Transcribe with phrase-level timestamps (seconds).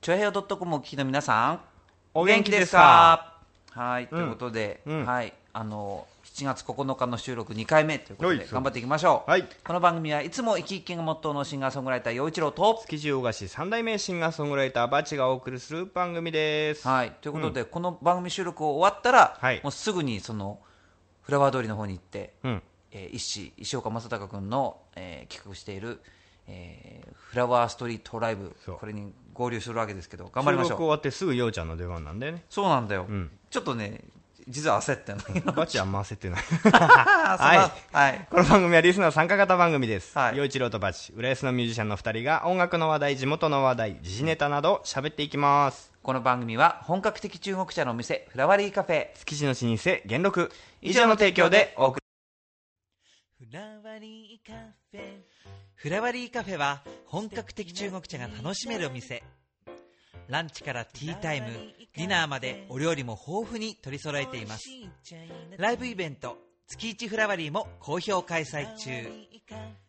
[0.00, 1.60] ちょへよ .com をお聞きの皆さん、
[2.14, 3.36] お元気ですか？
[3.72, 5.04] はい、ということで、うん。
[5.04, 8.38] はい、あの、7月9日の収録2回目ということはい。
[8.38, 9.30] で、頑張っていきましょう。
[9.30, 9.46] はい。
[9.62, 16.88] この番組はいつも生き生きがモットーのシンガーソングライター、陽一郎と、築地大菓子三代目シンガーソングライターバチがお送りする番組です。
[16.88, 19.60] はい、ということで、この番組収録終わったら、はい。
[19.62, 20.60] もうすぐにその、
[21.20, 22.62] フラワー通りの方に行って、うん。
[22.92, 26.00] えー、石石岡正隆君の、えー企画している、
[26.46, 32.44] えーフラワーストリートライブこれに合流するわけですけど頑張りましょう収録終わってすぐようちゃんの出番なんだよね。
[32.50, 34.00] そうなんだよ、んちょっとね
[34.48, 36.42] 実は焦ってんだけどバチは回せてない。
[36.72, 40.18] ははいはいこの番組はリスナー参加型番組です。
[40.18, 45.92] はい陽一郎とバチ、浦安のミュージシャンの二人が音楽の話題、地元の話題、時事ネタなど喋っていきます。
[46.02, 50.52] この番組は本格的中国茶のお店フラワリーカフェ築地の老舗、元禄。
[50.82, 53.46] 以上の提供でお送り。
[53.46, 54.52] フラワリーカ
[54.90, 55.29] フェ
[55.82, 59.22] フラワリーカフェは本格的中国茶が楽しめるお店。
[60.28, 61.46] ランチからティータイム
[61.96, 64.68] ディナーまでお料理も豊富に取り揃えています。
[65.56, 69.10] ライブイベント月一フラワリーも好評開催中。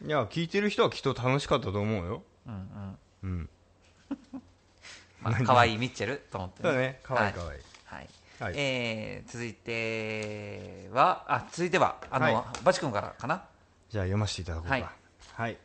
[0.06, 2.22] いや、聞いてる人はきっと楽しかったと思うよ。
[3.24, 3.50] うん。
[5.22, 7.00] まあ可愛いミッチェルと思って、そうだね。
[7.04, 7.34] かわいい。
[7.34, 7.58] かわい。
[7.58, 7.60] い。
[7.86, 8.08] はい、
[8.40, 8.54] はい。
[8.56, 12.64] えー続いてはあ続いてはあの、はい。
[12.64, 13.44] バチ君からかな？
[13.90, 14.74] じゃあ読ませていただこうか。
[14.74, 14.86] はい。
[15.34, 15.58] はい。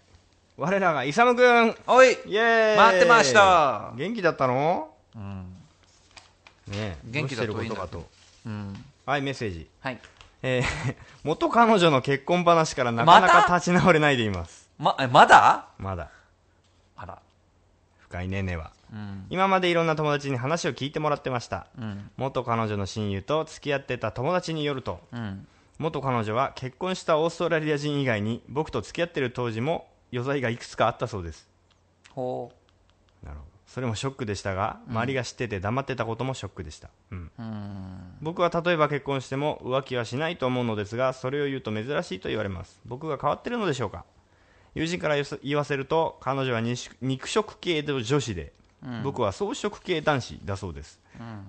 [0.56, 2.12] 我らがイサムくんおい！
[2.26, 2.76] イエーイ。
[2.76, 3.92] 待ってました。
[3.96, 4.94] 元気だったの？
[5.16, 5.56] うん、
[6.68, 6.96] ねえ。
[7.04, 8.06] 元気だといいんだしてることかと。
[8.46, 9.68] うん、はい、メッセージ。
[9.80, 10.00] はい。
[10.42, 14.68] えー 元彼女の結婚話からなかなか立ち直れないでいます。
[14.78, 15.68] まえまだ？
[15.78, 16.08] まだ。
[16.96, 17.18] あら
[18.12, 18.72] 深いねねは。
[18.92, 21.66] うん今までいろんな友達に話を聞いてもらってました。
[21.78, 25.46] うん元彼女の親友と付き合ってた友達によると、うん
[25.78, 31.48] 元彼女は結婚したオーストラリア人以外に僕と付き合ってる当時も余罪がいくつかあったそうです。
[32.10, 32.52] ほ
[33.24, 33.50] なるほど。
[33.66, 36.90] それもショックでしたが、周りが知ってて黙ってたこともショックでした。
[37.10, 37.30] うん
[38.20, 44.04] 僕は例えば結婚しても浮気はしないと思うのですがそれを言うと珍しいと言われます僕が変わってるのでしょうか？
[44.74, 48.52] 友人から言わせると彼女は肉肉食系の女子で、
[49.02, 51.00] 僕は草食系男子だそうです、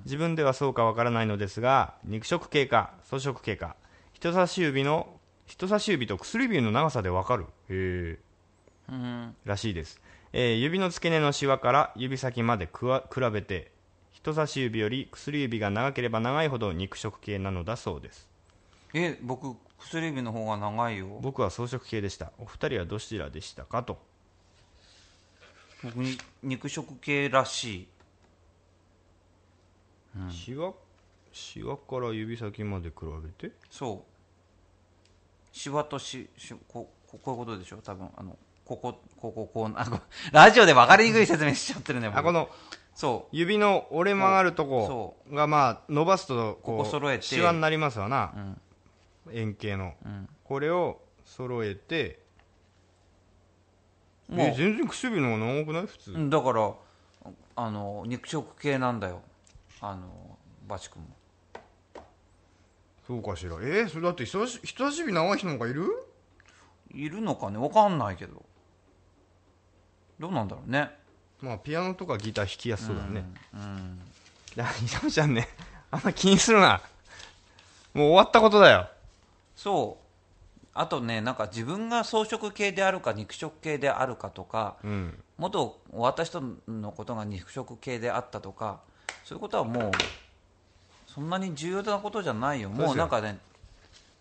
[0.06, 3.76] 自分ではそうかわからないのですが肉食系か草食系か
[4.14, 5.08] 人差し指の
[5.46, 8.20] 人差し指と薬指の長さでわかるへえ
[8.90, 9.36] うん。
[9.46, 10.02] らしいです、
[10.34, 13.72] えー指の付け根のシワから指先までくわ比べて
[14.12, 18.30] 人差し指より薬指が長ければ長いほど肉食系なのだそうです。
[18.94, 21.20] え僕薬指の方が長いよ。
[21.22, 22.32] 僕は草食系でした。
[22.40, 24.00] お二人はどちらでしたかと。
[25.84, 27.88] 僕に肉食系らしい。
[30.32, 30.72] シワ
[31.32, 33.54] シワから指先まで比べて？
[33.70, 34.12] そう。
[35.52, 37.78] シワとししこここういうことでしょ？
[37.78, 40.00] 多分あのこここここうあご
[40.32, 42.20] ラジオで分かりにくい説明しちゃってるね僕。
[42.20, 42.50] あこの
[42.96, 47.24] そ指の折れ曲がるとこがまあ伸ばすとこうここ揃えて。
[47.24, 48.32] シワになりますわな。
[48.36, 48.62] う、うん
[49.32, 50.30] 円形の、うん。
[50.44, 52.20] これを揃えて
[54.28, 54.48] もう。
[54.48, 55.86] え全然薬指の方が長くない？
[55.86, 56.74] 普通、うんだから
[57.56, 59.22] あの肉食系なんだよ。
[59.80, 61.10] あのバチ君も。
[63.06, 63.52] そうかしら。
[63.62, 65.88] えー、それだって人差し人差し指長い人なんかいる？
[66.94, 67.58] いるのかね？
[67.60, 68.44] 分かんないけど。
[70.20, 70.90] どうなんだろうね。
[71.42, 74.00] まあピアノとかギター弾きやすそうだね、うん
[74.56, 74.68] いや
[75.10, 75.50] ちゃんね
[75.92, 76.82] あんま気にするな。
[77.94, 78.88] もう終わったことだよ
[79.56, 80.04] そう。
[80.76, 85.20] あとねなんか自分が草食系であるか肉食系であるかとかうん。
[85.38, 88.82] 元終わった人のことが肉食系であったとか
[89.24, 90.04] そういうことはも
[91.08, 92.70] うそんなに重要なことじゃないよ。
[92.70, 93.38] もうなんかね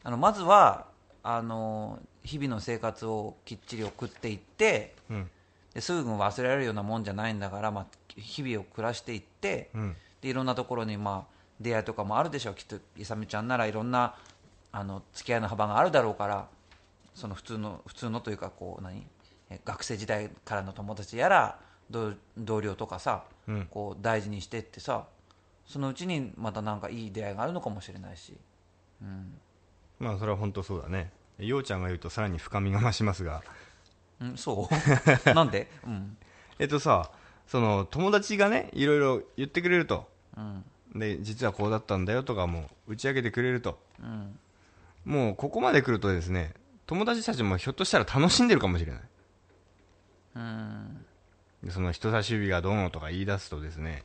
[0.05, 0.87] あのまずは
[1.23, 5.31] あの日々の生活をきっちり送っていってうん。
[5.75, 9.97] ですぐ忘れられるようなもんじゃないんだから、まあ、日々を暮らしていって、うん。
[10.21, 12.55] でいろんなところに、まあ、出会いとかもあるでしょう。
[12.55, 14.17] きっといさみちゃんならいろんな
[14.73, 16.49] あの付き合いの幅があるだろうから
[17.15, 19.07] その普通の普通のというかこう何？
[19.51, 21.59] え学生時代からの友達やら
[21.91, 23.67] 同同僚とかさ、うん。
[23.71, 25.05] こう大事にしてってさ
[25.67, 28.35] そのうちにまたなんかいい出会いがあるのかもしれないし、
[29.03, 29.35] うん。
[29.99, 31.13] まあそれは本当そうだね。
[31.39, 33.43] ようちゃんが言うとさらに深みが増しますが。
[34.21, 34.75] うん、そう？
[35.35, 36.17] なんで、うん。
[36.59, 37.11] えっとさ
[37.47, 40.09] その友達がねいろいろ言ってくれると。
[40.37, 40.65] うん。
[40.95, 43.79] で実はこうだったんだよとかも打ち明けてくれると。
[44.01, 44.39] うん、
[45.05, 46.55] もうここまで来るとですね
[46.87, 49.01] 友達たちもひょっとしたら楽しんでるかもしれない。
[50.37, 51.07] うん。
[51.65, 54.05] でその人差し指がどうのとか言い出すとですね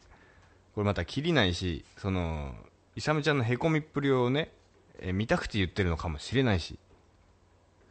[0.75, 2.53] これまた切りないしその
[2.95, 4.51] イサムちゃんのへこみっぷりをね、
[4.99, 6.79] えー見たくて言ってるのかもしれないし。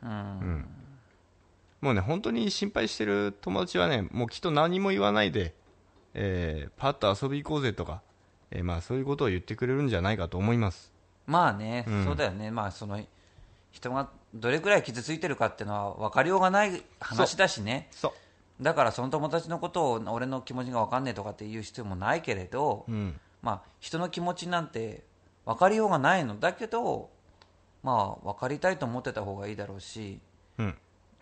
[0.02, 0.67] うん。
[1.81, 5.55] もうね本当に心配してる友達はねもうきっと何も言わないで、
[6.14, 8.02] えーパッと遊び行こうぜとか、
[8.50, 10.93] えーまあそういうことを言ってくれるんじゃないかと思います
[11.26, 12.05] まあね、うん。
[12.05, 13.00] そうだよね、まあ、その
[13.73, 18.62] 人がどれくらい傷ついてるかっていうのは分かりようがない話だしね、そう。
[18.62, 23.20] だからその友達のことを俺の気持ちが分かんねえとかっていう必要もないけれど、うん。
[23.43, 25.05] まあ、人の気持ちなんて
[25.44, 27.11] 分かりようがないのだけど、
[27.82, 30.20] まあ、分かりたいと思ってた方がいいだろうし、
[30.58, 30.75] うん。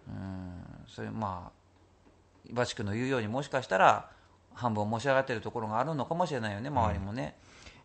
[0.07, 4.11] うん、それまあ、井橋君の言うようにもしかしたら
[4.55, 7.37] 半分申し上がってるところがあるのかもしれないよね、周りもね。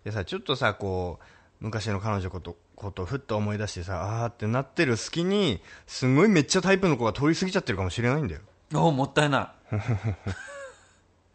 [0.03, 1.23] でさちょっとさこう
[1.59, 8.41] 昔の彼女ことことをふっと思い出してさあーってなってる隙にすごいめっちゃタイプの子が通り過ぎちゃってるかもしれないんだよ。
[8.73, 9.75] おうもったいない。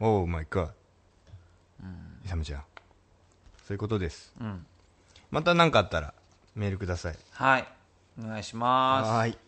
[0.01, 0.71] おうマイガー
[2.25, 2.63] イサムちゃん。
[3.67, 4.33] そういうことです。
[4.41, 4.67] うん。
[5.31, 6.15] また何かあったら
[6.55, 7.17] メールください。
[7.33, 7.69] はい、
[8.23, 9.11] お願いします。
[9.11, 9.39] はーい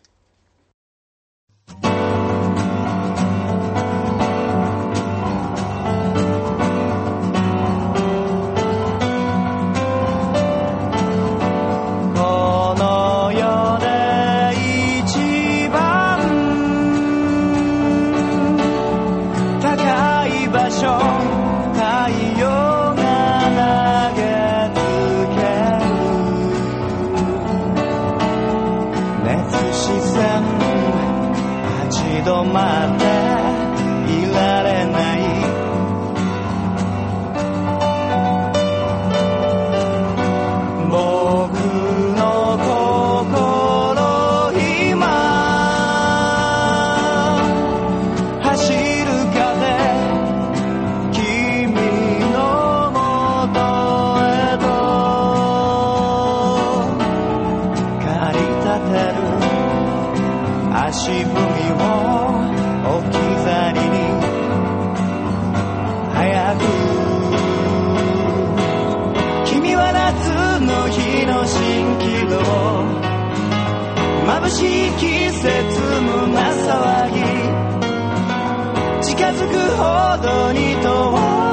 [79.17, 79.83] 近づくほ
[80.21, 80.85] どに遠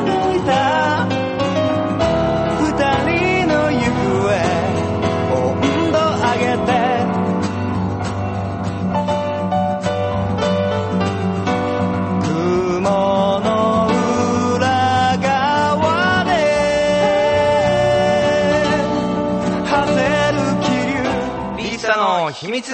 [0.04, 1.06] のいた。
[2.60, 2.68] 二
[3.08, 4.28] 人の行方
[5.32, 5.42] 温
[5.90, 6.68] 度上げて。
[12.22, 13.88] 雲の
[14.56, 16.30] 裏側で。
[19.70, 19.92] 果て
[20.32, 21.70] る気流。
[21.72, 22.70] リサの秘密。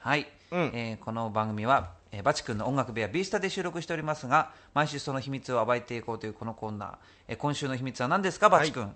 [0.00, 0.70] はい、うん。
[0.74, 6.94] えーこの番組は、えーバチ君の音楽部屋ビースタで収録しておりますが毎週その秘密を暴いていこうというこのコーナー、
[7.28, 8.90] えー今週の秘密は何ですかバチ君、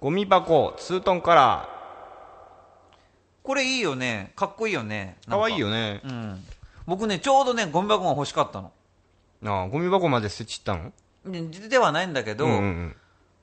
[0.00, 1.68] ゴミ箱ツートンカラ
[3.42, 4.32] これいいよね。
[4.36, 5.16] かっこいいよね。
[5.26, 5.38] ーか。
[5.38, 6.44] わいいよね、ねうん、
[6.86, 8.72] 僕ねちょうどねゴミ箱が欲しかったの。
[9.46, 10.92] ああゴミ箱まで捨てちったの？
[11.24, 12.96] でではないんだけど、うんうんうん。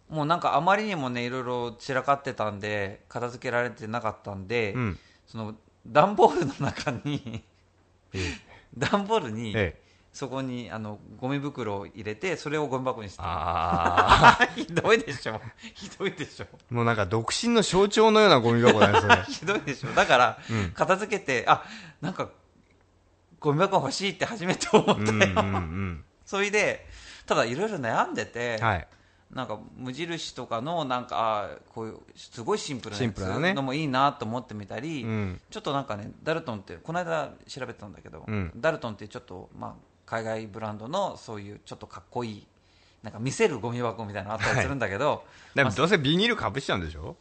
[0.09, 4.99] もうなんかあまりにもねいろいろ散らかってたんで片付けられてなかったんで、うん。
[5.25, 5.55] その
[5.87, 7.43] 段ボールの中に
[8.13, 8.19] え
[8.77, 9.85] 段ボールに、ええ。
[10.13, 13.21] そこにあのゴミ袋を入れてそれをゴミ箱にして。
[13.21, 15.41] ああ ひどいでしょ。
[15.73, 16.45] ひどいでしょ。
[16.69, 19.15] もうなんか独身の象徴のようなゴミ箱だねそれ。
[19.27, 19.89] ひどいでしょ。
[19.89, 20.71] だから、うん。
[20.71, 21.63] 片付けてあ
[21.99, 22.29] なんか
[23.41, 26.05] ゴミ箱欲しいって初めて思ったよ、うんうんうん。
[26.25, 26.87] それで
[27.25, 28.87] ただいろいろ悩んでて、はい
[29.33, 33.19] なんか無印とかのなんかあこういうすごいシンプルなやつ
[33.55, 35.41] のもいいなと思ってみたり、うん。
[35.49, 38.51] ちょっとなんかねダルトンってこの間調べてたんだけど、うん。
[38.55, 39.73] ダルトンってちょっとまあ
[40.05, 42.47] 海外ブランドのそういうちょっとかっこいい
[43.03, 47.15] なんか見せるゴミ箱みたいなのあったりするんだけど、でもどうせビニールかぶしちゃうんでしょ？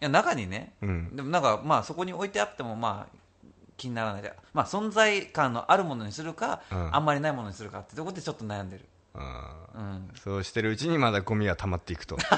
[0.00, 1.14] いや中にね、うん。
[1.14, 3.16] でもなんかまあそこに置いてあってもまあ
[3.76, 4.22] 気にならない。
[4.22, 6.94] で、まあ、存在感のあるものにするか、うん。
[6.94, 12.16] あんまりないものにするかってところでちょっと悩んでる、うん、そうしてるうちにまだゴミが溜まっていくと。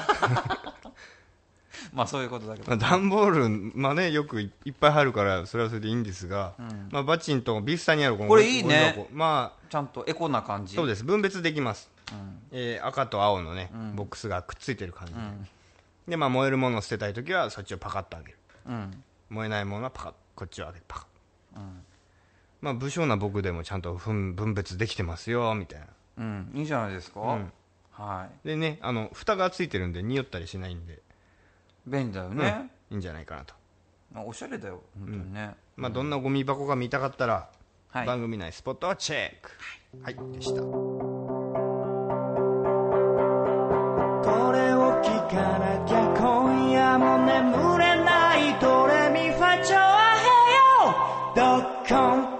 [1.93, 6.53] まあそういうことだけど、まあ段ボール、まあね、よくいいっぱい入るからそれはそれでいいんですが、
[6.91, 8.93] まあ、バチンとビスタにあるこのこれいいね。
[8.95, 9.15] ゴミ箱。
[9.15, 10.75] まちゃんとエコな感じ。
[10.75, 11.03] あそうです。
[11.03, 11.91] 分別できます。
[12.51, 15.19] えー赤と青のね、ボックスがくっついてる感じで、
[16.09, 18.37] で、まあ、燃えるものを捨てたい時はそっちをパカッと上げる。
[18.67, 19.03] うん。
[19.29, 21.07] 燃えないものはパカッこっちを上げてパカ
[21.55, 21.59] ッ、
[22.61, 26.51] まあ武将な僕でもちゃんと分分別できてますよみたいなうん。
[26.55, 27.51] いいじゃないですか、ん。
[27.91, 28.47] はい。
[28.47, 31.01] でねあの蓋がついてるんで匂ったりしないんで、
[31.85, 32.37] 便利だようん。
[32.37, 33.53] ね、いいんじゃないかなと、
[34.15, 34.81] あおしゃれだよ。
[34.99, 37.49] 本当にね、まあ、どんなゴミ箱が見たかったら、
[37.89, 38.05] はい。
[38.05, 39.51] 番組内スポットをチェック。
[40.01, 40.61] はい、でした。
[40.61, 40.67] こ
[44.51, 50.27] れを聞かなきゃ今夜も眠れないドレミファチョアヘ
[50.83, 52.37] ヨドッコン。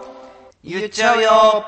[0.63, 1.63] 言っちゃうよ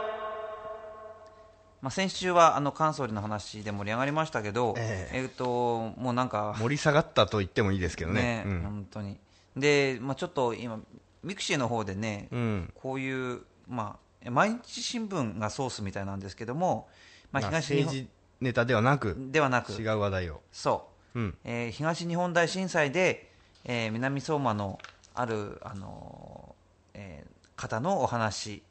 [1.82, 5.26] まあ、先週はあの菅総理の話で盛り上がりましたけど、ええ。
[5.26, 8.44] っともうなんか盛り下がったと言ってもいいですけどね。
[8.46, 8.62] うん。
[8.62, 9.18] 本当に。
[9.56, 10.80] で、まあ、ちょっと今
[11.24, 12.74] ミクシーの方でね、うん。
[12.76, 16.88] こういう、まあ、毎日新聞がソースみたいなんですけども、
[17.32, 18.08] まあ、まあ東日本
[18.42, 20.42] ネタではなくではなく違う話題を。
[20.52, 21.38] そう、うん。
[21.46, 23.32] えー東日本大震災で、
[23.64, 24.80] えー南相馬の
[25.14, 28.62] ある、あのーえー方のお話うん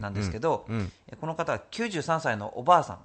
[0.00, 0.66] なんですけど、
[1.20, 2.98] この方は93歳のおばあさん、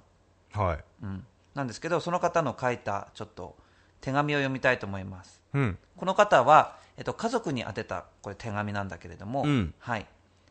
[0.52, 0.78] はい。
[1.02, 3.56] うん、なんですけどその方の書いたちょっと
[4.00, 5.40] 手紙を読みたいと思います。
[5.54, 5.78] うん。
[5.96, 9.74] この方は、えっと、家族に宛てたこれ手紙なんだけれども、うん。
[9.78, 10.06] はい、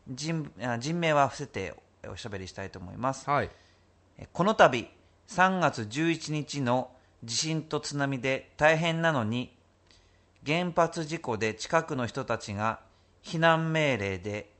[0.08, 1.74] 人あ人名は伏せて
[2.08, 3.28] おしゃべりしたいと思います。
[3.28, 3.50] はい。
[4.18, 4.88] えこの度
[5.28, 6.90] 3月11日の
[7.22, 9.54] 地震と津波で大変なのに
[10.46, 12.80] 原発事故で近くの人たちが
[13.22, 14.50] 避難命令でえ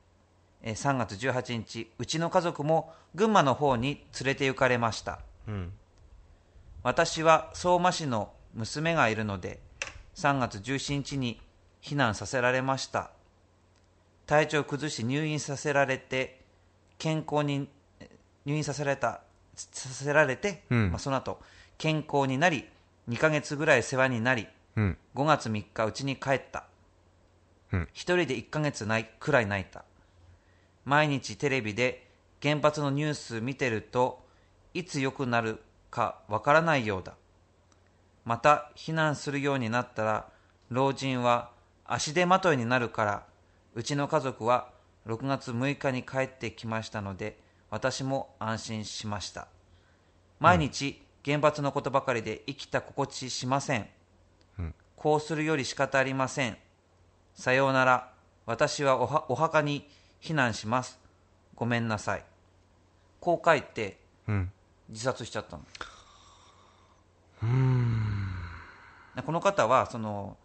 [0.64, 5.21] 3月18日うちの家族も群馬の方に連れて行かれました。
[5.49, 5.73] うん。
[6.83, 9.61] 私は相馬市の娘がいるので
[10.17, 11.40] 3月17日に
[11.83, 13.11] 避難させられました。
[14.26, 16.40] 体調を崩し入院させられて
[16.99, 18.11] 健康にえ
[18.45, 19.23] 入院させられた
[19.55, 20.90] させられて、うん。
[20.90, 21.40] まあ、その後
[21.79, 22.69] 健康になり
[23.09, 24.99] 2ヶ月ぐらい世話になりうん。
[25.14, 26.64] 5月3日うちに帰った、
[27.73, 27.88] うん。
[27.93, 29.85] 一人で1ヶ月ないくらい泣いた
[30.84, 32.06] 毎日テレビで
[32.42, 34.25] 原発のニュース見てると
[34.75, 35.60] いつ良くなる
[35.90, 37.14] かわからないようだ
[38.25, 40.28] また避難するようになったら
[40.68, 41.50] 老人は
[41.84, 43.25] 足手まといになるから
[43.75, 44.70] うちの家族は
[45.06, 47.38] 6月6日に帰ってきましたので
[47.70, 49.49] 私も安心しました
[50.38, 53.87] 毎日原発のことばかりで生きた心地しません
[55.00, 56.58] こうするより仕方ありません。
[57.34, 58.12] さようなら。
[58.44, 59.88] 私はおはお墓に
[60.21, 60.99] 避難します。
[61.55, 62.25] ごめんなさい。
[63.21, 63.99] こう書いて
[64.29, 64.50] うん
[64.89, 65.65] 自殺しちゃったの。
[69.25, 70.37] この方はその、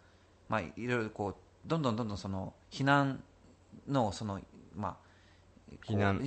[0.48, 3.22] まあ、いろいろこうどんどんどんどんその避難
[3.88, 4.40] のその、
[4.74, 4.92] まあ、
[5.70, 6.20] こう避難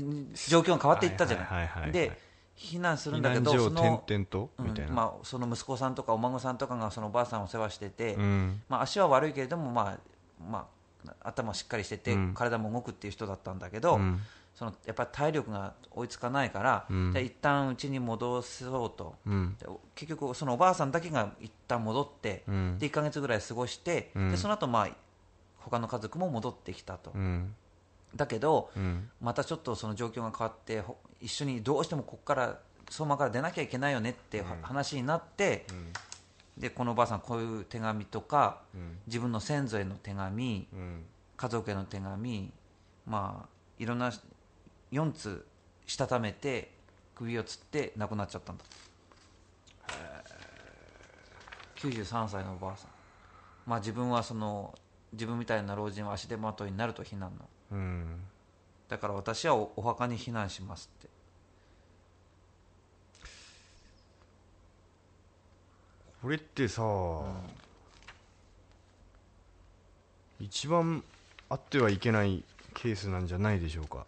[0.47, 1.45] 状況が変わっていったじゃない。
[1.45, 2.29] はいはいはいはいで
[2.59, 4.49] 避難する避んだけ難所をどその転々と？
[4.59, 9.97] みたいな、うんまあ、その息子さんとかお孫さんとかがそのおばあさんを世話してて、うんまあ、足は悪いけれども、まあ
[10.51, 10.65] まあ、
[11.21, 12.33] 頭しっかりしてて、うん。
[12.33, 14.19] 体も動くっていう人だったんだけど、うん。
[14.55, 17.11] そのやっぱり体力が追いつかないから、うん。
[17.11, 19.55] じゃあ一旦家に戻そうと、うん。
[19.59, 22.77] で結局そのおばあさんだけが一旦戻って、うん。
[22.79, 24.31] で1ヶ月ぐらい過ごして、うん。
[24.31, 24.89] でその後まあ
[25.57, 27.55] 他の家族も戻ってきたと、うん。
[28.15, 29.09] だけど、うん。
[29.21, 35.65] またちょっとその状況が変わってほ一緒にどうしてもここから相馬から出なきゃいけないよねっては話になって、
[36.59, 38.97] でこのおばあさんこういう手紙とか、ん。
[39.07, 41.03] 自分の先祖への手紙うん。
[41.37, 42.51] 家族への手紙
[43.07, 44.11] まあいろんな
[44.91, 45.45] 4通
[45.85, 46.71] したためて
[47.15, 48.63] 首をつって亡くなっちゃったんだ。
[51.77, 52.89] 93歳のおばあさん。
[53.65, 54.75] まあ自分はその
[55.13, 57.49] 自分みたいな老人は足手まといになると避難の。
[57.71, 58.21] うん。
[58.89, 61.08] だから私はおお墓に避難しますって
[66.21, 66.83] これってさ、
[70.39, 71.03] 一番
[71.49, 74.05] あってはいけないケースなんじゃないでしょうか。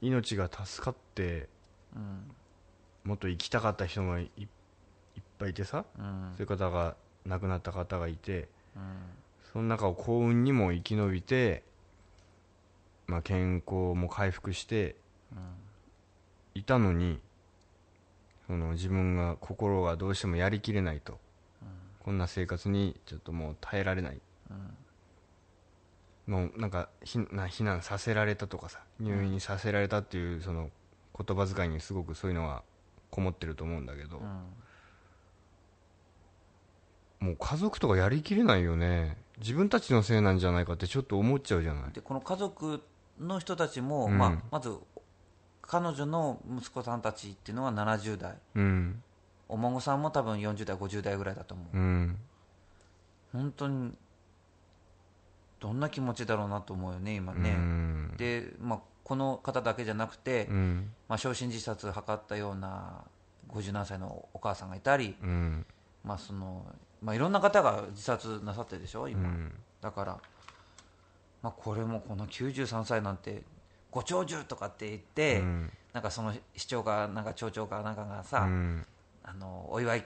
[0.00, 1.48] 命が助かって
[1.94, 2.30] うん。
[3.04, 4.46] もっと生きたかった人がいいっ
[5.38, 6.32] ぱいいてさ、うん。
[6.36, 6.96] そういう方が
[7.26, 8.82] 亡くなった方がいてうん。
[9.52, 11.62] その中を幸運にも生き延びて、
[13.06, 14.96] まあ、健康も回復して
[16.54, 17.20] いたのに
[18.50, 21.20] その自分が心がどうしてもやりきれないと、
[22.00, 24.20] こんな生活にちょっともう耐えられない、
[26.26, 30.70] もうなんかひな避難させられたとかさ入院させられたっていうその
[31.16, 32.64] 言葉遣いにすごくそういうのが
[33.12, 34.20] こもってると思うんだけど、
[37.20, 39.16] もう家族とかやりきれないよね。
[39.38, 41.92] 自分たちのせいなんじゃないかってちょっと思っちゃうじゃない。
[41.92, 42.82] でこの家族
[43.20, 44.18] の人たちも、うん。
[44.18, 44.76] まあ、まず
[45.70, 48.34] 彼女の息子さんたちっていうのは70代。
[48.56, 49.00] うん。
[49.48, 51.76] お孫さんも多分40代50代ぐらいだと思う。
[51.76, 52.18] うん。
[53.32, 53.92] 本当に
[55.60, 58.16] どんな気持ちだろうなと思うよね今うね、ん。
[58.16, 60.90] で、まあ、この方だけじゃなくて、うん。
[61.08, 63.04] まあ、焼身自殺を図ったような
[63.52, 65.64] 50何歳のお母さんがいたり、うん。
[66.02, 66.66] まあその
[67.00, 69.52] まあ、いろんな方が自殺なさってるでしょ今、うん。
[69.80, 70.18] だから、
[71.42, 73.44] まあ、これもこの93歳なんて
[73.90, 75.72] ご長寿とかって言って、うん。
[75.92, 78.86] なんかその市長かなんか町長かなんかがさ、うん。
[79.22, 80.04] あのお祝い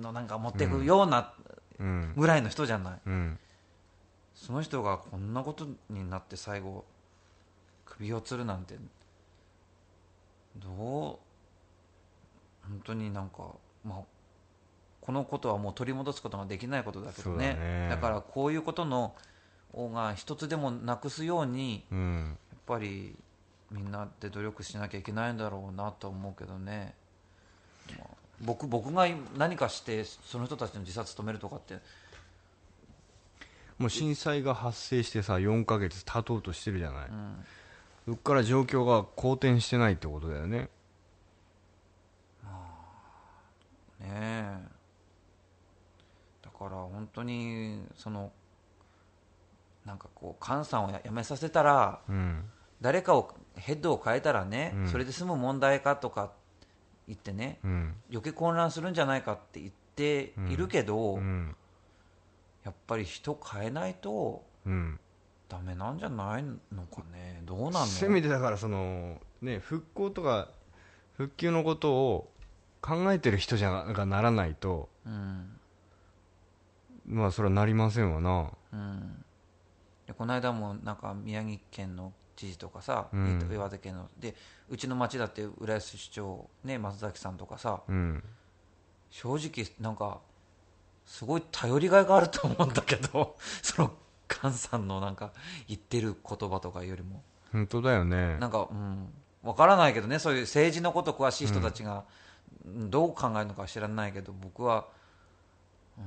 [0.00, 1.32] のなんか持っていくような
[1.78, 2.12] うん。
[2.16, 3.38] ぐらいの人じゃない、うん。
[4.34, 6.84] その人がこんなことになって最後
[7.84, 8.74] 首を吊るなんて
[10.56, 10.72] どう
[12.68, 13.50] 本当になんか
[13.84, 13.98] まあ
[15.00, 17.88] このことはもう取り戻すことができないことだけどそうだね。
[17.88, 19.14] ねからこういうことの
[19.72, 23.16] をが一つでもなくすようにうんぱり
[23.70, 26.94] みんなで努力しなきゃいけないんだろうなと思うけどね、
[27.98, 29.06] まあ僕僕が
[29.36, 31.78] 何かしてその人たちの自殺止めるとかって。
[33.78, 37.44] もう震災が発生してさ4ヶ月経とうとしてるじゃない、ん。
[38.06, 40.70] そっから状況が好転してないってことだよね。
[44.00, 44.58] ねえ。
[46.42, 48.32] だから本当にその
[49.84, 52.44] なんかこう菅さんをややめさせたらうん
[52.80, 54.88] 誰かをヘッドを変えたらね、うん。
[54.88, 56.32] それで済む問題かとか
[57.06, 57.94] 言ってねうん。
[58.10, 61.56] 余計混乱するんじゃないかって言っているけど、うん。
[62.64, 64.98] やっぱり人変えないとうん。
[65.48, 67.40] ダメなんじゃないのかね。
[67.44, 67.86] どうなんの？
[67.86, 70.48] せめてだからそのね復興とか
[71.16, 72.32] 復旧のことを
[72.82, 75.52] 考えてる人じゃがならないとうん。
[77.06, 78.50] まあそれはなりませんわな。
[78.72, 79.24] うん、
[80.08, 83.50] でこの間もなんか宮城県の知事とかさ、うん。
[83.50, 84.08] 岩手県の。
[84.18, 84.34] で
[84.68, 88.22] うちの町だって浦安市長、ね、松崎さんとかさうん。
[89.10, 90.20] 正直なんか
[91.06, 93.92] すごい頼りがいがあると思うんだけど その
[94.28, 95.32] 菅さんのなんか
[95.68, 97.22] 言ってる言葉とかよりも。
[97.52, 98.38] 本当だよね。
[98.38, 99.12] なんかうん。
[99.42, 102.04] わからないけどねそういう政治のこと詳しい人たちが、
[102.66, 102.90] うん。
[102.90, 104.86] どう考えるのか知らないけど僕は、
[105.96, 106.04] うん、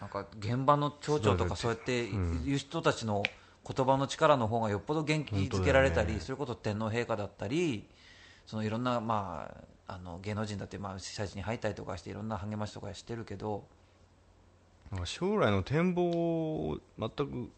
[0.00, 2.44] なんか現場の町長とかそうやってうん。
[2.44, 3.22] 言う人たちの
[3.66, 6.20] 言葉の力の方がよっぽど元気づけられたり、ね。
[6.20, 7.88] それこそ天皇陛下だったり
[8.46, 9.50] そのいろんな、ま
[9.86, 13.64] あ、あの芸能人だって、まあ、被災地に入ったりとかしていろんな励ましとかしてるけど
[15.04, 17.50] 将来の展望を全く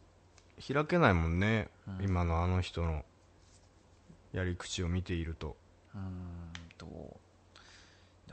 [0.73, 1.69] 開けないもんね、
[2.01, 3.05] 今のあの人の
[4.33, 5.57] やり口を見ていると。
[5.95, 6.87] うんと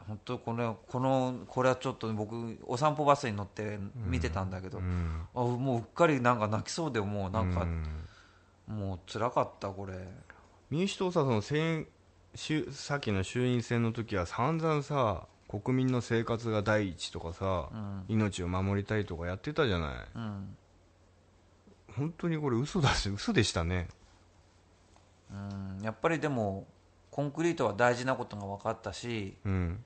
[0.07, 5.27] 本当これこのこれはちょっと僕お散歩バスに乗って見てたんだけど、うん。
[5.35, 7.83] あもううっかりなんか泣きそうでもうなんか、うん
[8.67, 9.93] もう辛かったこれ。
[10.69, 11.87] 民主党さその選
[12.35, 18.05] 衆さっきの衆院選の時は散々さ国民の生活が第一とかさ、うん。
[18.07, 19.95] 命を守りたいとかやってたじゃない。
[20.15, 20.57] うん。
[21.95, 23.89] 本当にこれ嘘だし嘘でしたね。
[25.31, 25.81] うん。
[25.83, 26.67] やっぱりでも
[27.11, 29.83] コンクリートは大事なことが分かったしうん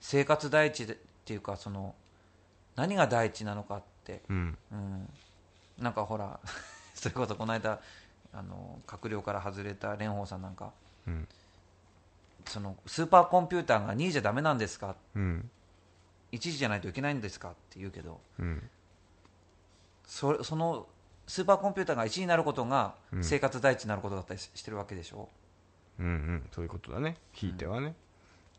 [0.00, 1.94] 生活第一でっていうかその
[2.76, 4.58] 何が第一なのかって、うん。
[4.70, 5.08] うん、
[5.78, 6.38] なんかほら
[6.94, 7.80] それこそこの間
[8.32, 10.72] あの閣僚から外れた蓮舫さんなんか。
[11.06, 11.28] うん。
[12.46, 14.94] そのスーパーコンピューターが2位じゃダメなんですか？
[15.14, 15.50] うん。
[16.32, 18.20] 1時じゃないといけないんですかって言うけど。
[18.38, 18.70] うん。
[20.06, 20.86] それその
[21.26, 23.24] スーパーコンピューターが1位になることがうん。
[23.24, 25.28] 生活第一になることだったりししてるわけでしょ、
[25.98, 26.48] うんうん。
[26.52, 27.16] そういうことだね。
[27.32, 27.96] ひいてはね、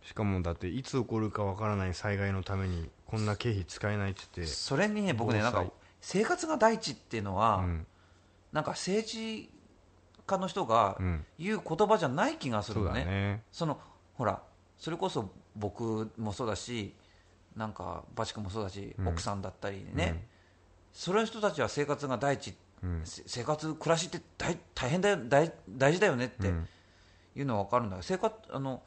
[0.08, 4.54] しかもだっていつ起こるかわからない災害のためにこんな経費使えないって言って。
[4.54, 5.66] それにね僕ねなんか
[6.00, 7.88] 生活が第一っていうのは、うん。
[8.54, 9.50] なんか政治
[10.26, 11.26] 家の人がうん。
[11.38, 13.44] 言う言葉じゃない気がするそうのね,、だね。
[13.52, 13.82] その
[14.14, 14.42] ほら
[14.78, 16.96] それこそ僕もそうだし
[17.58, 19.08] なんかバチ君もそうだし、うん。
[19.10, 20.20] 奥さんだったりね、うん。
[20.94, 23.02] それの人たちは生活が第一、うん。
[23.04, 26.68] せ生活暮らしって大大変だよ大大事だよねってうん。
[27.36, 28.82] いうのは分かるんだけど生活あの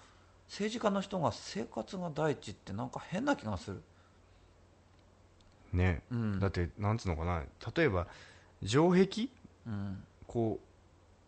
[0.51, 3.81] 政治家の人が生活が第一ってなんか変な気がする、
[5.73, 6.41] ね、うん。
[6.41, 7.45] だってなんつうのかな。
[7.75, 8.09] 例えば
[8.67, 9.29] 城壁？
[9.65, 10.03] うん。
[10.27, 10.59] こ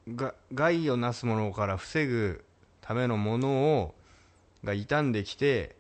[0.08, 2.44] うが害をなすものから防ぐ
[2.80, 3.94] ためのものを
[4.64, 5.76] が傷んできて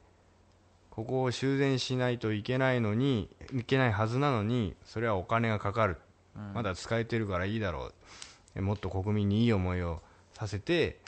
[0.90, 5.96] ここを修繕しないといけないのにいけないはずなのにそれはお金がかかる、
[6.36, 6.52] うん。
[6.54, 7.94] まだ使えてるからいいだろう。
[8.54, 10.00] えもっと国民にいい思いを
[10.34, 11.01] させて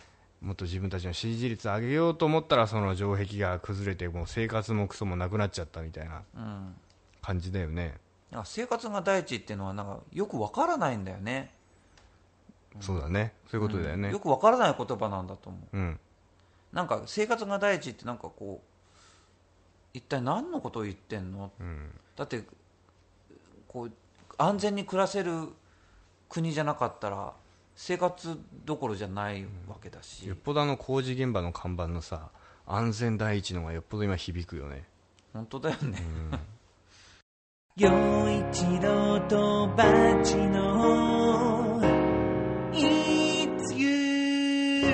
[0.45, 6.75] もっと自分たちの支持率上げようと思ったらその城壁が崩れてもう生活もクソもなくなっちゃったみたいなうん。
[7.23, 7.95] 感じだよね。
[8.31, 11.55] なんか生活が第一っていうのはなんかよくわからないんだよね。
[12.81, 13.33] そうだね。
[13.51, 14.11] そういうことだよね。
[14.11, 15.77] よくわからない言葉なんだと思う。
[15.77, 16.01] うん。
[16.73, 18.75] なんか生活が第一ってなんかこう
[19.95, 21.53] 一体何のことを言ってんの、
[22.17, 22.43] だって
[23.67, 23.93] こう
[24.37, 25.49] 安全に暮らせる
[26.29, 27.33] 国じゃなかったら
[27.77, 32.31] 生活どころじゃないわけだし、よっぽどあの工事現場の看板のさ
[32.67, 34.85] 安全第一のがよっぽど今響くよね。
[35.33, 35.99] 本当だよね、
[37.77, 39.85] 陽一郎とバ
[40.23, 41.81] チの
[42.73, 44.85] It's you.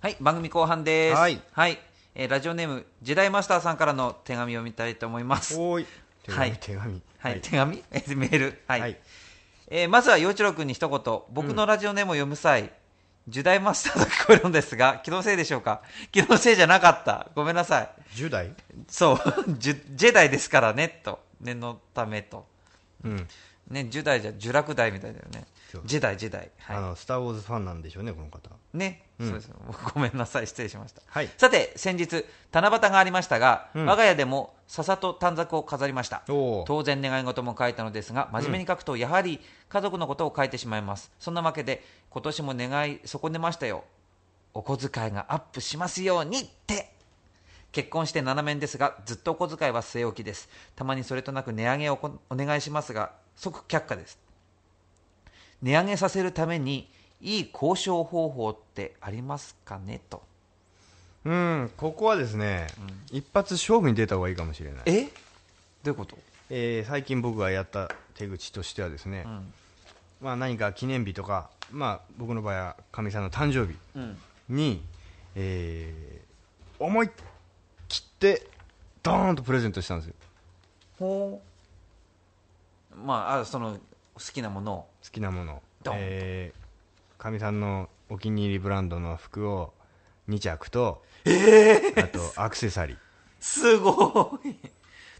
[0.00, 1.16] はい番組後半です。
[1.16, 1.40] はい。
[2.16, 5.56] えーラジオネーム時代マスターさんからの手紙を見たいと思います。
[5.56, 5.86] おーい。
[6.24, 6.58] 手紙、はい。
[6.60, 7.02] 手紙。
[7.20, 7.84] はい、手紙？
[7.92, 8.60] えメール？
[8.66, 8.98] はい、はい
[9.70, 11.20] えーまずは陽一郎君に一言。
[11.30, 12.72] 僕のラジオネームを読む際、
[13.28, 15.82] 時代マスターと聞こえるんですが気のせいでしょうか？
[16.10, 17.28] 気のせいじゃなかった。
[17.34, 17.90] ごめんなさい。
[18.14, 18.50] 10代？
[18.88, 19.18] そう。
[19.58, 21.18] ジュジェダイですからねと。
[21.40, 22.46] 念のためと。
[23.04, 23.28] うん。
[23.70, 25.44] ね10代じゃ呪落代みたいだよね
[25.84, 28.48] ジェダイジェダイあはのスター・ウォーズファンなんでしょうねこの方。
[28.48, 29.50] いね、そうです。
[29.94, 30.46] ごめんなさい。
[30.46, 31.02] 失礼しました。
[31.06, 31.28] はい。
[31.36, 33.86] さて先日七夕がありましたが、うん。
[33.86, 36.22] 我が家でも笹と短冊を飾りました。
[36.26, 43.84] 当然願い事も書いたのですが真面目に書くとやはり家族のことを書いてしまいます、そんなわけで今年も願い損ねましたよ。
[44.54, 46.96] お小遣いがアップしますようにって。
[47.70, 50.48] 結婚して7年ですがずっとお小遣いは据え置きです。
[50.74, 54.18] たまにそれとなく値上げをこお願いしますが即却下です
[55.62, 56.88] 値上げさせるために
[57.20, 60.00] いい交渉方法ってありますかね？
[60.10, 60.22] と。
[61.24, 62.68] うんここはですね、
[63.10, 65.02] 一発勝負に出た方がいいかもしれない、え？
[65.02, 65.08] ど
[65.86, 66.16] ういうこと？
[66.50, 69.26] えー最近僕がやった手口としてはですね、
[70.20, 74.18] まあ、何か記念日とか、まあ、僕の場合はかみさんの誕生日うん。
[74.48, 74.82] に、
[75.34, 76.28] えー
[76.80, 77.10] 思い
[77.88, 78.46] 切って
[79.02, 80.14] ドーンとプレゼントしたんですよ。
[81.00, 81.42] ほ
[82.94, 82.96] う。
[82.96, 83.76] まああその
[84.18, 84.76] 好きなものを。
[85.04, 85.62] 好きなもの。
[85.82, 85.96] ドン。
[85.98, 86.68] えー
[87.18, 89.72] かみさんのお気に入りブランドの服を
[90.28, 91.02] 2着と、
[91.96, 92.96] あとアクセサリー。
[93.40, 94.54] すごい。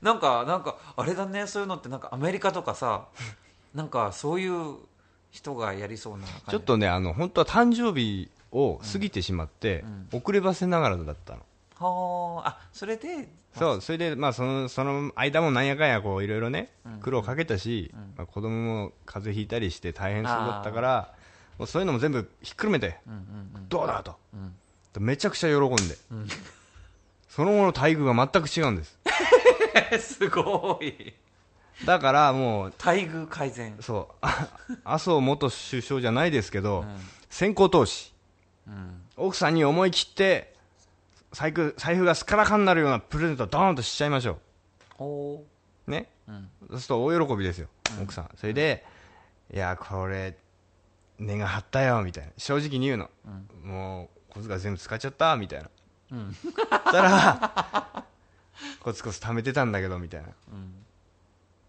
[0.01, 1.47] なんかなんかあれだね。
[1.47, 3.09] そういうのってなんかアメリカとかさ
[3.75, 4.77] なんかそういう
[5.31, 6.51] 人がやりそうな感じ。
[6.53, 11.41] ちょっとねあの本当は誕生日を過ぎてしまって、遅ればせながらだったの。
[11.81, 21.15] はああそれでそうそれで、まあ、そのその間もなんやかんやこういろいろね、苦労かけたし、まあ、子供も風邪ひいたりして大変そうだったから
[21.59, 22.99] もうそういうのも全部ひっくるめて、
[23.69, 24.17] どうだと、
[25.01, 25.97] めちゃくちゃ喜んで、
[27.29, 28.99] その後の待遇が全く違うんです。
[30.17, 31.15] すごい。
[31.85, 33.77] だからもう待遇改善。
[33.81, 34.15] そう。
[34.23, 34.49] あ
[34.85, 36.85] 麻生元首相じゃないですけど、
[37.31, 38.13] 先行投資、
[39.17, 40.55] 奥さんに思い切って
[41.33, 44.39] 財布財布がすっからかんになるようなプレゼントをドーンとしちゃいましょ
[44.97, 45.45] ほ
[45.87, 45.91] う。
[45.91, 46.51] ね、ん。
[46.69, 47.69] そうすると大喜びですよ、
[48.03, 48.31] 奥さん。
[48.37, 48.85] それで
[49.53, 50.37] いやこれ
[51.19, 52.31] 値が張ったよみたいな。
[52.37, 53.11] 正直に言うの、
[53.63, 55.71] もう小遣い全部使っちゃったみたいな、
[56.11, 56.15] そ
[56.55, 58.05] したら
[58.81, 60.29] コツコツ貯めてたんだけどみたいな、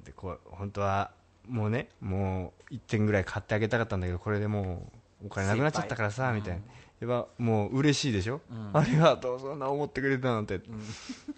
[0.04, 1.12] でこう本当は
[1.48, 4.90] もうねもう1点ぐらい買ってあげたかったんだけどこれでも
[5.24, 6.62] うお金なくなっちゃったからさみたいな、
[7.00, 8.42] やっぱもう嬉しいでしょ、
[8.74, 10.60] ありがとうそんな思ってくれたなんて、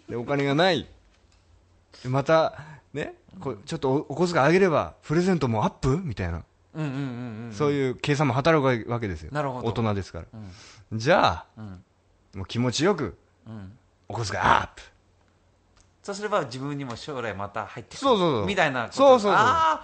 [0.09, 0.87] でお金がない。
[2.03, 2.55] でまた
[2.93, 5.97] ねこうちょっとおお小遣いあげればプレゼントもアップ？
[5.97, 6.43] みたいな、う
[6.75, 7.53] うんうんうんうん。
[7.53, 9.31] そういう計算も働くわけですよ。
[9.31, 9.67] なるほど。
[9.67, 10.25] 大人ですから、
[10.93, 11.83] じゃあ、ん。
[12.33, 13.77] もう気持ちよくうん。
[14.09, 14.81] お小遣いアップ。
[16.01, 17.99] そうすれば自分にも将来また入ってくる。
[17.99, 18.45] そうそうそう。
[18.47, 18.95] みたいなこと。
[18.95, 19.79] そうそうそう。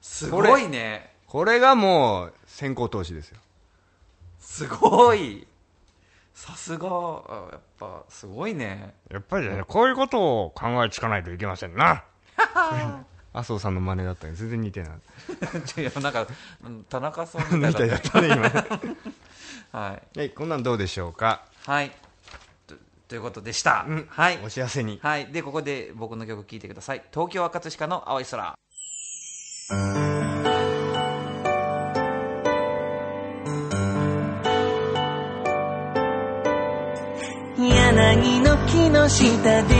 [0.00, 1.14] すごいね。
[1.26, 3.38] これがもう先行投資ですよ
[4.46, 5.46] すごい。
[6.32, 6.88] さすが。
[6.88, 8.94] あやっぱすごいね。
[9.10, 12.04] やっぱりね、こういうことを考えつかないといけませんな。
[13.34, 14.90] 麻生さんの真似だったけど全然似てない。
[15.82, 16.26] いやなんか
[16.64, 18.42] うん田中さんみみたいだったね、今
[19.78, 20.18] はい。
[20.18, 21.44] はい、こんなんどうでしょうか？
[21.66, 21.90] はい。
[22.66, 22.76] と
[23.08, 24.06] ということでした、うん。
[24.08, 24.38] はい。
[24.42, 25.00] お幸せに。
[25.02, 25.26] はい。
[25.32, 27.02] でここで僕の曲聴いてください。
[27.12, 28.54] 東京赤塚の青い空
[39.08, 39.74] 下で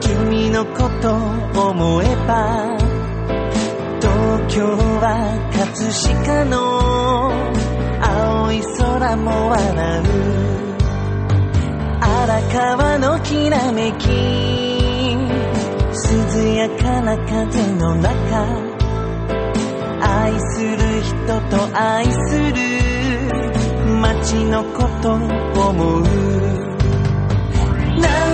[0.00, 1.14] 君のこと
[1.70, 2.76] 思えば
[3.98, 4.66] 東京
[5.00, 7.32] は葛飾の
[8.02, 10.04] 青い空も笑う
[12.00, 14.08] 荒川のきらめき
[16.10, 18.10] 涼やかな風の中
[20.02, 22.54] 愛する人と愛する
[23.98, 26.69] 街のことを思う。
[28.00, 28.29] 何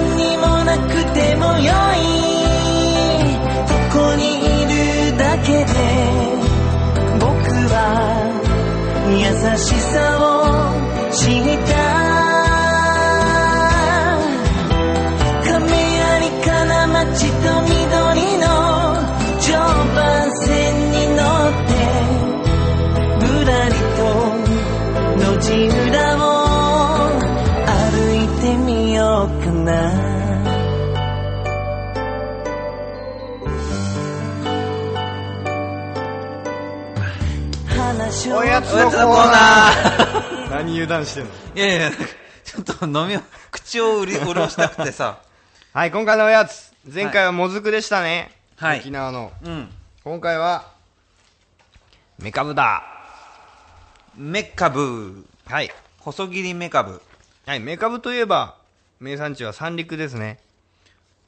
[38.79, 41.31] やつのコーナナー 何油断してんの？
[41.55, 41.91] いやいや、
[42.45, 45.19] ちょっと飲みを、 口を潤したくてさ。
[45.73, 49.75] はい今回のおやつ前回はもずくでしたね、はい沖縄のうん。
[50.05, 50.65] 今回は
[52.19, 52.83] メカブだ
[54.17, 55.27] メカブ。
[55.47, 57.03] はい、細切りメカブ。
[57.45, 58.55] はい、メカブといえば
[59.01, 60.39] 名産地は三陸ですね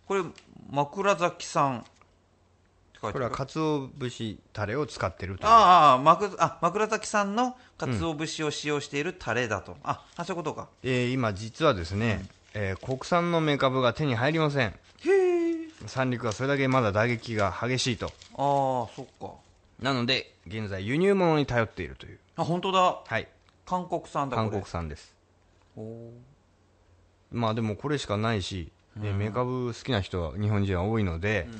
[0.06, 0.22] これ、
[0.70, 1.84] 枕崎さん。
[3.00, 9.76] ここれは鰹節タレを使ってるとああ、枕、あ、枕崎さんの鰹節を使用しているタレだと。
[9.84, 10.68] あ、あ、そういうことか。
[10.82, 14.74] えー今実はですね、えー国産のメカブが手に入りません。
[15.86, 18.06] 三陸はそれだけまだ打撃が激しいと。
[18.06, 18.10] あ
[18.90, 19.34] あ、そっか。
[19.80, 22.18] なので現在輸入物に頼っているという。
[22.36, 22.98] あ、本当だ。
[23.06, 23.28] はい。
[23.64, 24.50] 韓国産だ、これ。
[24.50, 25.14] 韓国産です。
[25.76, 26.10] おー。
[27.30, 31.54] まあでもこれしかないし、えーメカブ好きな人は日本人は多いので、う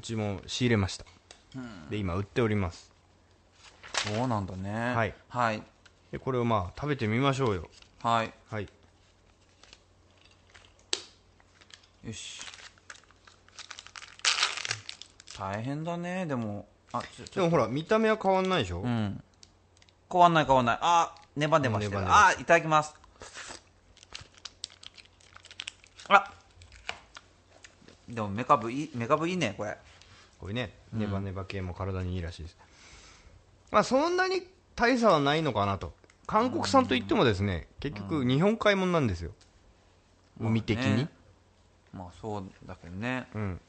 [0.00, 1.04] ちも仕入れました、
[1.90, 2.92] で今売っております
[4.04, 4.94] そうなんだね。
[4.94, 5.14] はい。
[5.28, 5.62] はい。
[6.12, 7.68] でこれをまあ食べてみましょうよ
[8.02, 8.32] はい。
[8.50, 8.68] はい
[12.04, 12.42] よし。
[15.38, 16.68] 大変だね、でも。
[16.92, 17.02] あ、
[17.34, 19.22] でもほら見た目は変わんないでしょ、うん。
[20.12, 20.78] 変わんない変わんない。
[20.80, 22.02] あ、ネバネバしてる。
[22.06, 22.94] あ、いただきます。
[26.08, 26.33] あ
[28.08, 29.76] でもメカブいい、メカブいいね、これ。
[30.38, 30.72] これね。
[30.92, 32.56] ネバネバ系も体にいいらしいです、
[33.70, 34.42] まあそんなに
[34.76, 35.92] 大差はないのかなと。
[36.26, 39.32] 韓国産といってもですね結局日本海もんなんですよ。
[40.40, 41.08] 海的に、ね。
[41.92, 43.26] まあそうだけどね。
[43.34, 43.60] うん。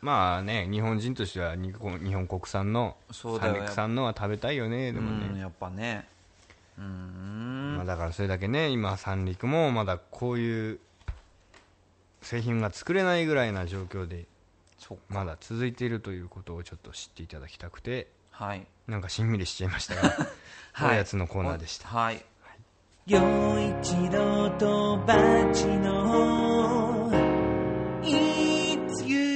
[0.00, 6.08] まあね日本人としては日本国産の三陸産のは食べたいよねでもね、うん、やっぱね。
[6.78, 7.76] うーん。
[7.76, 10.80] まあ、だからそれだけね今三陸もまだこういう
[12.24, 14.26] 製品が作れないぐらいな状況で。
[15.08, 18.66] まだ続いているということをちょっと知っていただきたくてはい。
[18.86, 20.02] なんかしんみりしちゃいましたが、
[20.74, 20.96] はい。
[20.96, 22.22] おやつのコーナーでしたはい。
[23.06, 23.20] 陽
[23.80, 25.14] 一郎とバ
[25.52, 27.10] チの
[28.02, 29.34] It's you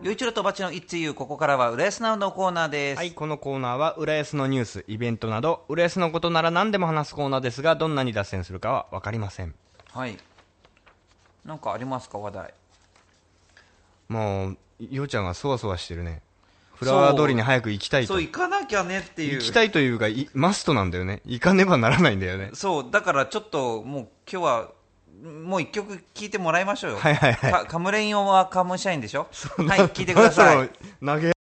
[0.00, 2.98] ゆういちろとばちの It's You ここからは浦安ナウのコーナーです。
[2.98, 9.54] はい、このコーナーは浦安のニュース、イベントなど、浦安のことなら何でも話すコーナーですが、どんなに脱線するかは分かりません。
[9.92, 10.16] はい。
[11.48, 12.54] なんかありますか、話題。
[14.08, 16.20] もう、ようちゃんがそわそわしてるね。
[16.74, 18.22] フラワー通りに早く行きたいとそう、。
[18.22, 19.38] 行かなきゃねっていう。
[19.38, 21.22] 行きたいというか、いマストなんだよね。
[21.24, 22.50] 行かねばならないんだよね。
[22.52, 24.68] そう、だからちょっともう今日は、
[25.24, 26.98] もう一曲聴いてもらいましょうよ。
[26.98, 29.26] はいはいはいかカムレインはカムシャインでしょ？
[29.56, 30.70] はい、聴いてください。。
[31.04, 31.37] 投げ。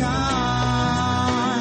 [0.00, 1.60] は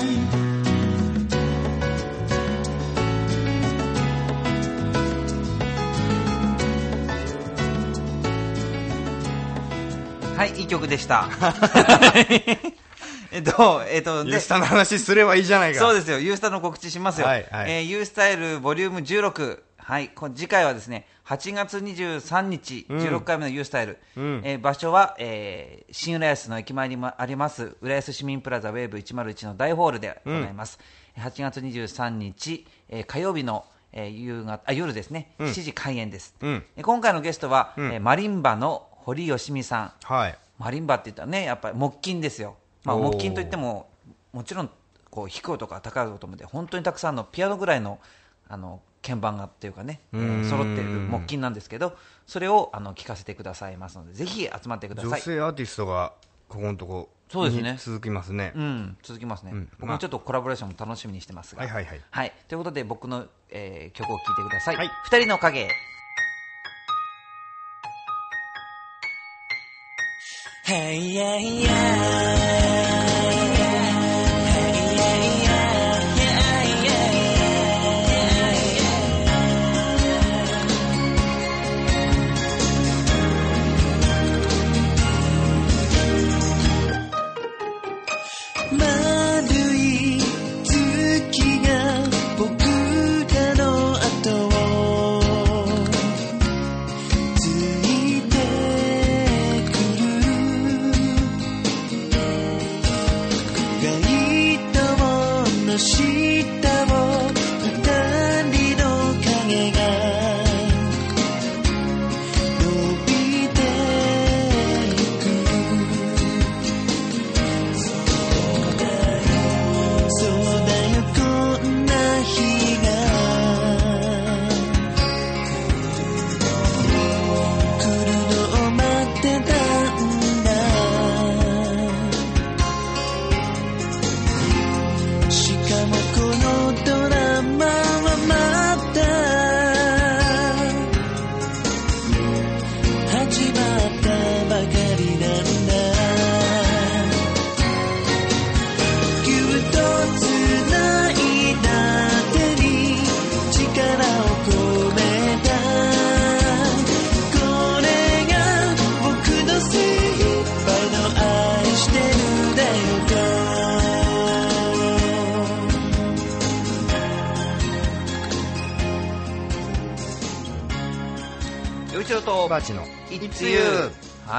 [10.45, 11.27] い、いい曲でした。
[13.33, 15.79] えっと、えっと、ユースタの話すればいいじゃないか。
[15.79, 17.27] そうですよ、ユースタの告知しますよ。
[17.27, 19.59] はいはいえーユースタイルボリューム16。
[19.77, 23.93] はい、こ次回はですね、8月23日、16回目のユースタイル。
[24.21, 30.77] んえー場所は、えー新浦安の駅前にもあります、浦安市民プラザウェーブ101の大ホールで行います。
[31.15, 33.63] 8月23日、えー火曜日の、
[33.93, 36.35] えー夕方あ夜ですね、7時開演です。
[36.41, 39.93] うんえー今回のゲストは、えーマリンバの堀吉美さん。
[40.03, 40.37] はい。
[40.59, 42.57] マリンバって言ったらね、やっぱり木琴ですよ。
[42.83, 43.89] まあ、木琴といっても、
[44.33, 44.69] もちろん、
[45.09, 47.99] こう、低い音から高い音まで、本当にたくさんのピアノぐらいの、
[48.49, 50.41] あの鍵盤がっていうかね、えうん。
[50.41, 55.21] ー揃ってる木琴なんですけどそれをあの聴かせてくださいますのでぜひ集まってくだ女さい。
[55.21, 56.13] 性アーティストが
[56.47, 57.71] ここのとこそうですね。
[57.71, 59.69] に続きますね、うん、続きますね、うん。
[59.79, 61.61] 僕もちょっとコラボレーションも楽しみにしてますが。
[61.61, 62.01] はいはいはい。
[62.11, 64.91] はい、ということで僕の、えー曲を聴いてください、はい。
[65.05, 65.69] 二人の影。
[70.67, 72.90] Hey yeah yeah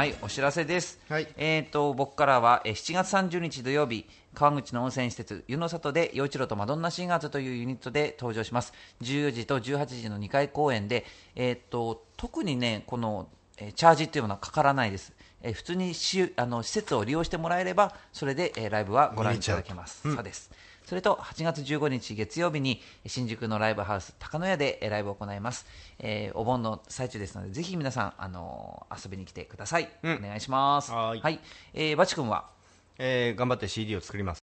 [0.02, 1.28] はいお知らせです、はい。
[1.36, 8.72] えー、と僕からはえー7月30日土曜日川口の温泉施設湯の里で陽一郎とマドンナシンガーズというユニットで登場します。
[9.02, 20.50] 14時と18時の2回公演で、えー、と特にねこの、えーチャージっていうのはかからないです、えー普通にしあの施設を利用してもらえればそれで、えーライブはご覧いただけます、そうです
[20.92, 25.64] それと8月15日月曜日に新宿のライブハウス高野屋でえーライブを行います、
[25.98, 30.16] えーお盆の最中ですのでぜひ皆さん、あのー遊びに来てください、うん。
[30.16, 30.92] お願いします。
[30.92, 31.40] はーい。
[31.72, 32.50] えーバチ君は？
[32.98, 34.40] えー頑張って CD を作ります。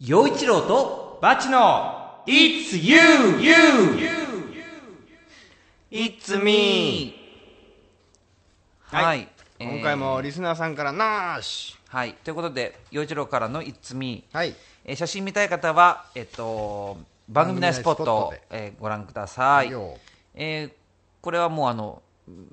[0.00, 2.96] 陽一郎とバチの It's you,
[3.42, 3.54] you,
[5.90, 7.16] It's me
[8.80, 9.28] はい、
[9.58, 12.14] 今回もえーリスナーさんからなーしはい。
[12.14, 14.52] ということで陽一郎からの「It's Me」はい。
[14.84, 19.96] えー写真見たい方は、えっと、番組内スポットをえーご覧ください、よ。
[20.34, 20.72] えー
[21.22, 22.02] これはもうあの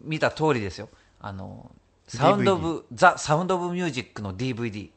[0.04, 0.90] 見た通りですよ。
[1.20, 1.72] あの
[2.08, 4.92] サウンド・オブ・ザ・サウンド・オブ・ミュージックの DVD、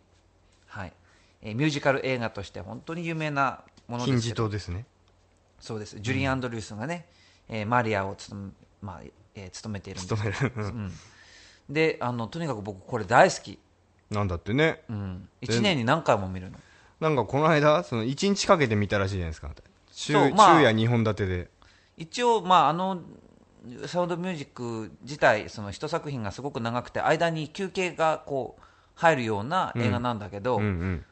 [0.66, 0.92] はい。
[1.40, 4.84] えーミュージカル映画として本当に有名なもので金字すけど塔ですね。
[5.58, 5.98] そうです。
[5.98, 7.06] ジュリー・アンドリュースがね、
[7.48, 8.52] えーマリアを務め,、
[8.82, 9.00] まあ
[9.34, 11.14] えー務めているんです。
[11.68, 13.58] であのとにかく僕これ大好き、
[14.14, 14.82] なんだってね。
[14.88, 16.58] うん、1年に何回も見るの？
[17.00, 19.50] なんかこの間その1日かけて見たらしいじゃないですか。
[19.92, 21.48] 週まあ昼夜2本立てで。
[21.96, 23.02] 一応、まあ、あの
[23.86, 28.62] サウンドミュージック自体その一作品がすごく長くて間に休憩がこう
[28.94, 31.04] 入るような映画なんだけど、うんうん。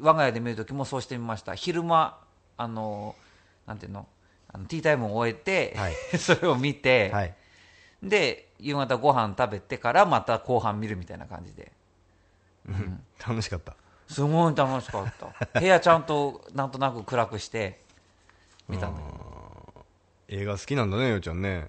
[0.00, 1.54] 我が家で見るときもそうしてみました。
[1.54, 2.18] 昼間
[2.56, 3.14] あの
[3.66, 4.06] なんていうの？
[4.50, 5.94] あのティータイムを終えて、はい。
[6.18, 7.34] それを見て、はい。
[8.02, 11.72] で夕方ご飯食べてからまた後半見るみたいな感じで
[13.26, 13.74] 楽しかった。
[14.08, 15.34] すごい楽しかった。
[15.60, 17.82] 部屋ちゃんとなんとなく暗くして
[18.68, 19.86] 見たんだけど。
[20.28, 21.68] 映画好きなんだねようちゃんね。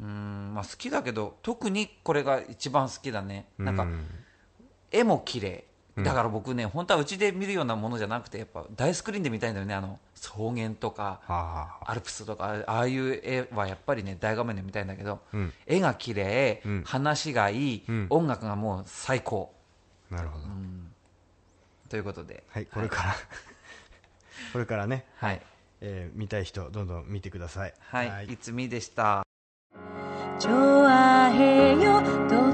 [0.00, 0.52] うん。
[0.54, 3.46] まあ好きだけど特にこれが一番好きだね。
[3.58, 3.88] なんか、う
[4.90, 5.64] 絵も綺麗。
[5.96, 9.74] だから僕ね、本当はうちで見るようなものじゃなくてやっぱ大スクリーンで見たいんだよね。
[9.74, 11.20] あの草原とか
[11.86, 15.52] アルプスとかああいう絵はやっぱりね大画面で見たいんだけど、うん。
[15.66, 16.82] 絵が綺麗、うん。
[16.84, 18.06] 話がいい、うん。
[18.10, 19.55] 音楽がもう最高
[20.10, 20.44] なるほど。
[21.88, 22.44] ということで。
[22.48, 23.14] はいこれから。
[24.52, 25.04] これからね。
[25.16, 25.42] はい。
[25.80, 27.74] えー見たい人どんどん見てください。
[27.80, 29.22] はい、い、つみでした
[30.38, 32.46] チョアヘヨド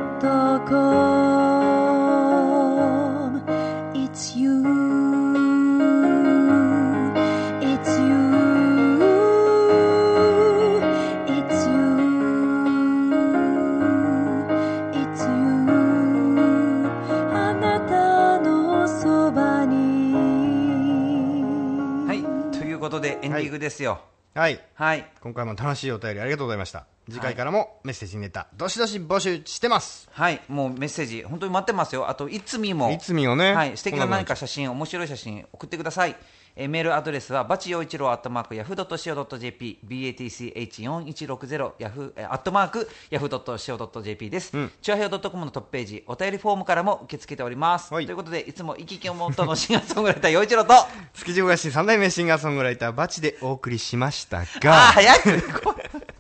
[23.47, 23.49] そばにはい。
[23.49, 24.01] ということでエンディングですよ、
[24.35, 24.61] はい。
[24.75, 25.11] はい。
[25.21, 26.87] 今回も楽しいお便りありがとうございました。
[27.11, 30.09] 次回からもメッセージネタどしどし募集してます。
[30.13, 30.41] はい。
[30.49, 32.09] もうメッセージ本当に待ってますよ。
[32.09, 32.93] あといつみも。
[32.93, 33.77] いつみをねはい。
[33.77, 36.17] 素敵な何か写真面白い写真送ってください
[36.57, 44.71] えーメールアドレスはバチ陽一郎アットマークヤフー .co.jp batch4160 ヤフーえーアットマークヤフー .co.jp です、うん。
[44.81, 48.07] チュアヘオ .com のトップページお便りフォームからも受け付けております、はい。
[48.07, 50.75] ということでいつも生き生きをモットーのシンガーソングライター陽一郎と
[51.15, 54.73] 築地小菓子三代目シンガーソングライターバチでお送りしましたが。
[54.93, 56.12] 早く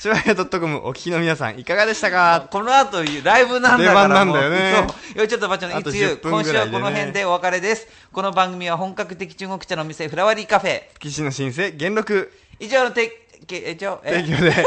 [0.00, 2.48] シュワヘドットコムお聞きの皆さんいかがでしたか？
[2.50, 4.86] この後ライブなんだから出番なんだよね。
[5.14, 7.86] よちょっとバチのあといつゆ10分今週はいこの辺でお別れです。
[8.10, 10.84] この番組は本格的中国茶の店フラワリーカフェ。
[10.94, 12.32] 築地の新生元禄。
[12.58, 14.22] 以上のてけ以上え。
[14.22, 14.64] 提供で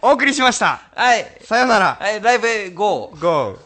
[0.00, 0.80] お送りしました。
[0.96, 1.26] はい。
[1.44, 1.98] さよなら。
[2.00, 3.58] はいライブへ GO GO